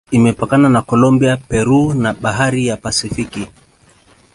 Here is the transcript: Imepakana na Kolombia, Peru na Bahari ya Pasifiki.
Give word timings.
Imepakana 0.17 0.67
na 0.69 0.81
Kolombia, 0.81 1.37
Peru 1.37 1.93
na 1.93 2.13
Bahari 2.13 2.67
ya 2.67 2.77
Pasifiki. 2.77 3.47